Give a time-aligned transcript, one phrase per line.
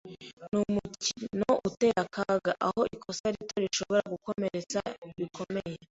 [0.51, 4.79] Numukino uteye akaga, aho ikosa rito rishobora gukomeretsa
[5.17, 5.75] bikomeye.